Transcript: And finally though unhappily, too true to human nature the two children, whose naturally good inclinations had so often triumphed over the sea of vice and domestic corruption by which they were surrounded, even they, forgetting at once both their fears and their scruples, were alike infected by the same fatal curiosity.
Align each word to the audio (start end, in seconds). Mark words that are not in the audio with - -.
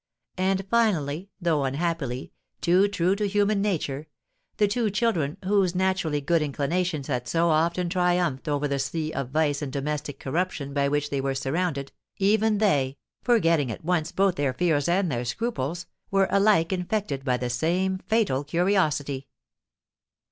And 0.39 0.65
finally 0.67 1.29
though 1.39 1.63
unhappily, 1.63 2.33
too 2.59 2.87
true 2.87 3.15
to 3.15 3.27
human 3.27 3.61
nature 3.61 4.07
the 4.57 4.67
two 4.67 4.89
children, 4.89 5.37
whose 5.45 5.75
naturally 5.75 6.19
good 6.19 6.41
inclinations 6.41 7.05
had 7.05 7.27
so 7.27 7.51
often 7.51 7.87
triumphed 7.87 8.47
over 8.47 8.67
the 8.67 8.79
sea 8.79 9.13
of 9.13 9.29
vice 9.29 9.61
and 9.61 9.71
domestic 9.71 10.19
corruption 10.19 10.73
by 10.73 10.87
which 10.87 11.11
they 11.11 11.21
were 11.21 11.35
surrounded, 11.35 11.91
even 12.17 12.57
they, 12.57 12.97
forgetting 13.21 13.69
at 13.71 13.85
once 13.85 14.11
both 14.11 14.37
their 14.37 14.53
fears 14.55 14.89
and 14.89 15.11
their 15.11 15.23
scruples, 15.23 15.85
were 16.09 16.27
alike 16.31 16.73
infected 16.73 17.23
by 17.23 17.37
the 17.37 17.51
same 17.51 17.99
fatal 17.99 18.43
curiosity. 18.43 19.27